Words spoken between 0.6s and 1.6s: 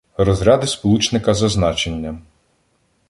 сполучника за